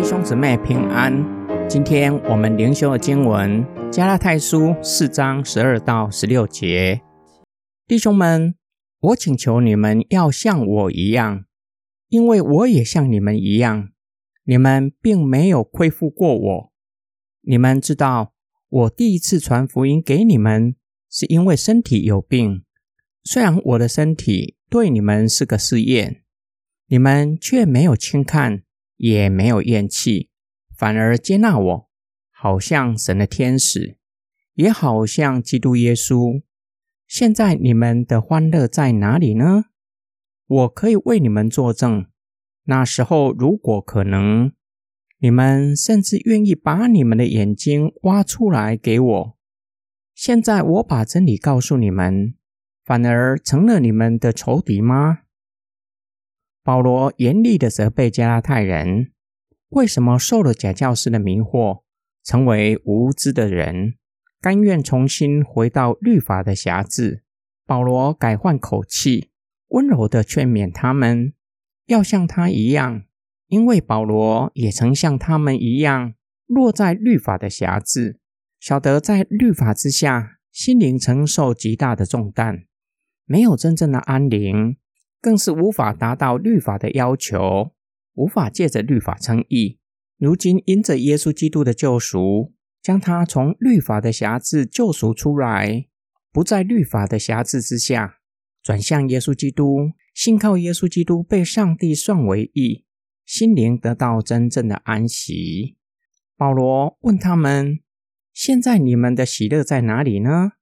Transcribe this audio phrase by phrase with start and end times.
[0.00, 1.12] 弟兄姊妹平安。
[1.68, 7.02] 今天我们灵修的经文《加拉太书》四章十二到十六节。
[7.84, 8.54] 弟兄们，
[9.00, 11.46] 我请求你们要像我一样，
[12.10, 13.88] 因为我也像你们一样。
[14.44, 16.72] 你们并没有亏负过我。
[17.40, 18.32] 你们知道，
[18.68, 20.76] 我第一次传福音给你们，
[21.10, 22.62] 是因为身体有病。
[23.24, 26.22] 虽然我的身体对你们是个试验，
[26.86, 28.62] 你们却没有轻看。
[28.98, 30.28] 也没有厌弃，
[30.76, 31.88] 反而接纳我，
[32.30, 33.96] 好像神的天使，
[34.54, 36.42] 也好像基督耶稣。
[37.06, 39.64] 现在你们的欢乐在哪里呢？
[40.46, 42.06] 我可以为你们作证。
[42.64, 44.52] 那时候，如果可能，
[45.18, 49.38] 你们甚至愿意把你们的眼睛挖出来给我。
[50.14, 52.34] 现在我把真理告诉你们，
[52.84, 55.20] 反而成了你们的仇敌吗？
[56.68, 59.10] 保罗严厉的责备加拉太人，
[59.70, 61.80] 为什么受了假教师的迷惑，
[62.22, 63.94] 成为无知的人，
[64.38, 67.24] 甘愿重新回到律法的辖制？
[67.64, 69.30] 保罗改换口气，
[69.68, 71.32] 温柔的劝勉他们，
[71.86, 73.04] 要像他一样，
[73.46, 76.12] 因为保罗也曾像他们一样，
[76.44, 78.20] 落在律法的辖制，
[78.60, 82.66] 晓得在律法之下，心灵承受极大的重担，
[83.24, 84.76] 没有真正的安宁。
[85.20, 87.72] 更是无法达到律法的要求，
[88.14, 89.78] 无法借着律法称义。
[90.16, 92.52] 如今因着耶稣基督的救赎，
[92.82, 95.86] 将他从律法的辖制救赎出来，
[96.32, 98.18] 不在律法的辖制之下，
[98.62, 102.84] 转向耶稣基督，信靠耶稣基督，被上帝算为义，
[103.24, 105.76] 心灵得到真正的安息。
[106.36, 107.80] 保罗问他们
[108.32, 110.52] ：“现在你们的喜乐在哪里呢？”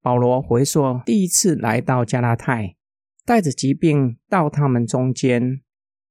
[0.00, 2.76] 保罗回说：“第一次来到加拉太。”
[3.28, 5.60] 带着疾病到他们中间，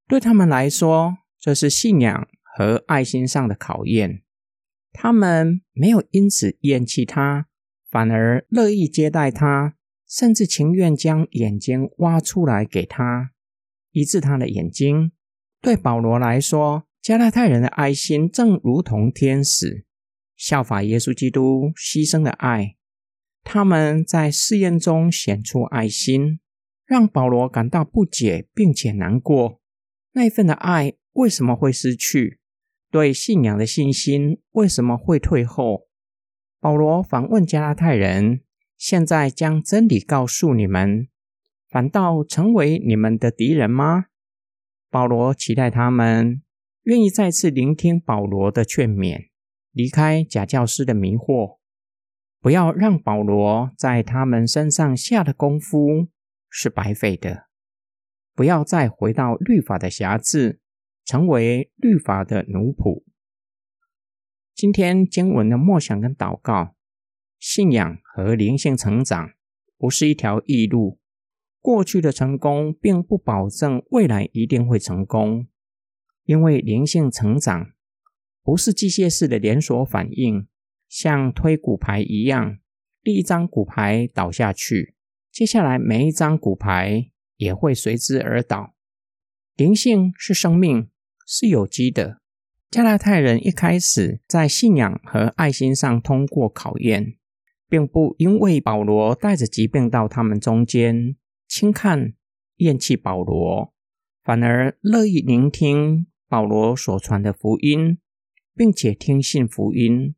[0.08, 4.22] 对他们来说，这是信仰和爱心上的考验。
[4.94, 7.48] 他们没有因此厌弃他，
[7.90, 9.74] 反而乐意接待他，
[10.08, 13.32] 甚至情愿将眼睛挖出来给他，
[13.94, 15.12] 医治他的眼睛。
[15.60, 19.88] 对保罗来说，加拉太人的爱心正如同天使，
[20.36, 22.76] 效法耶稣基督牺牲的爱。
[23.44, 26.42] 他们在试验中显出爱心。
[26.88, 29.60] 让保罗感到不解，并且难过。
[30.14, 32.40] 那一份的爱为什么会失去？
[32.90, 35.88] 对信仰的信心为什么会退后？
[36.62, 38.42] 保罗反问加拉太人
[38.80, 41.10] ：“现在将真理告诉你们，
[41.70, 44.06] 反倒成为你们的敌人吗？”
[44.90, 46.42] 保罗期待他们
[46.84, 49.28] 愿意再次聆听保罗的劝勉，
[49.74, 51.58] 离开假教师的迷惑，
[52.40, 56.08] 不要让保罗在他们身上下的功夫。
[56.50, 57.48] 是白费的，
[58.34, 60.60] 不要再回到律法的辖制，
[61.06, 63.04] 成为律法的奴仆。
[64.54, 66.76] 今天经文的默想跟祷告，
[67.40, 69.32] 信仰和灵性成长
[69.78, 71.00] 不是一条易路。
[71.60, 75.48] 过去的成功并不保证未来一定会成功，
[76.24, 77.74] 因为灵性成长
[78.42, 80.48] 不是机械式的连锁反应，
[80.88, 82.58] 像推骨牌一样，
[83.04, 84.96] 第一张骨牌倒下去。
[85.38, 88.74] 接下来，每一张骨牌也会随之而倒。
[89.56, 90.90] 灵性是生命，
[91.28, 92.18] 是有机的。
[92.72, 97.18] 加拉太人一开始在信仰和爱心上通过考验，
[97.70, 101.16] 并不因为保罗带着疾病到他们中间
[101.48, 102.16] 轻看、
[102.56, 103.72] 厌弃保罗，
[104.24, 108.00] 反而乐意聆听保罗所传的福音，
[108.56, 110.16] 并且听信福音。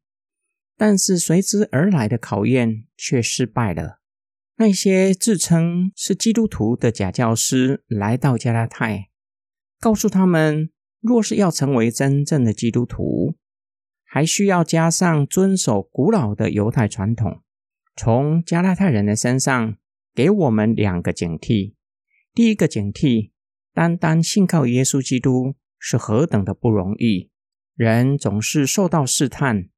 [0.77, 3.98] 但是随之而来的考验却失败了。
[4.61, 9.09] 那些自称是基督徒的假教师来到加拉太，
[9.79, 13.37] 告诉他们，若是要成为真正的基督徒，
[14.03, 17.41] 还需要加上遵守古老的犹太传统。
[17.95, 19.77] 从加拉太人的身上，
[20.13, 21.75] 给我们两个警惕：
[22.33, 23.31] 第一个警惕，
[23.73, 27.29] 单单信靠耶稣基督是何等的不容易，
[27.75, 29.69] 人总是受到试探，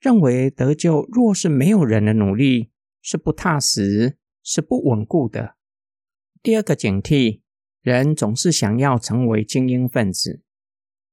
[0.00, 2.72] 认为得救若是没有人的努力。
[3.08, 5.54] 是不踏实，是不稳固的。
[6.42, 7.42] 第二个警惕，
[7.80, 10.42] 人总是想要成为精英分子，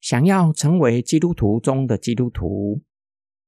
[0.02, 2.82] 想要成为基督徒中的基督徒。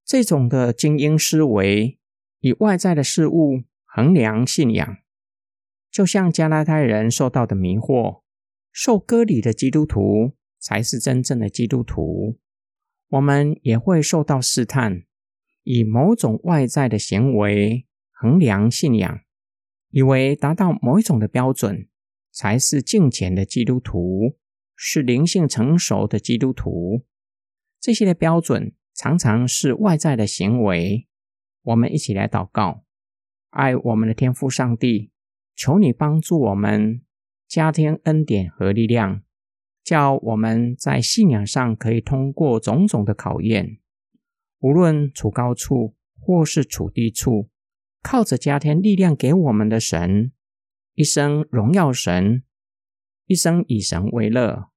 [0.05, 1.97] 这种的精英思维，
[2.39, 4.97] 以外在的事物衡量信仰，
[5.89, 8.21] 就像加拉太人受到的迷惑，
[8.71, 12.37] 受割礼的基督徒才是真正的基督徒。
[13.07, 15.05] 我们也会受到试探，
[15.63, 17.87] 以某种外在的行为。
[18.17, 19.19] 衡量信仰，
[19.89, 21.89] 以为达到某一种的标准，
[22.31, 24.37] 才是敬虔的基督徒，
[24.75, 27.05] 是灵性成熟的基督徒。
[27.81, 31.07] 这些的标准常常是外在的行为。
[31.63, 32.85] 我们一起来祷告，
[33.49, 35.11] 爱我们的天父上帝，
[35.55, 37.01] 求你帮助我们
[37.47, 39.23] 加添恩典和力量，
[39.83, 43.79] 叫我们在信仰上可以通过种种的考验，
[44.59, 47.49] 无论处高处或是处低处，
[48.07, 50.31] 靠着加添力量给我们的神，
[50.93, 52.43] 一生荣耀神，
[53.25, 54.69] 一生以神为乐。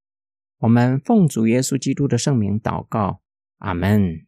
[0.61, 3.21] 我们奉主耶稣基督的圣名祷告，
[3.59, 4.28] 阿门。